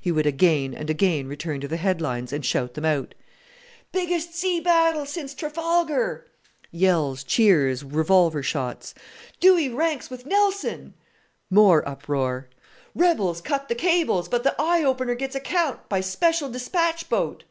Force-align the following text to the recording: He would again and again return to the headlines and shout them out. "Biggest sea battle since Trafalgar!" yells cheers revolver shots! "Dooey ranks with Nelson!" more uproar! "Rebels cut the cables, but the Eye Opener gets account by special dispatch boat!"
He 0.00 0.10
would 0.10 0.26
again 0.26 0.74
and 0.74 0.90
again 0.90 1.28
return 1.28 1.60
to 1.60 1.68
the 1.68 1.76
headlines 1.76 2.32
and 2.32 2.44
shout 2.44 2.74
them 2.74 2.84
out. 2.84 3.14
"Biggest 3.92 4.34
sea 4.34 4.58
battle 4.58 5.06
since 5.06 5.32
Trafalgar!" 5.32 6.26
yells 6.72 7.22
cheers 7.22 7.84
revolver 7.84 8.42
shots! 8.42 8.94
"Dooey 9.38 9.68
ranks 9.68 10.10
with 10.10 10.26
Nelson!" 10.26 10.94
more 11.50 11.88
uproar! 11.88 12.48
"Rebels 12.96 13.40
cut 13.40 13.68
the 13.68 13.76
cables, 13.76 14.28
but 14.28 14.42
the 14.42 14.56
Eye 14.60 14.82
Opener 14.82 15.14
gets 15.14 15.36
account 15.36 15.88
by 15.88 16.00
special 16.00 16.48
dispatch 16.50 17.08
boat!" 17.08 17.44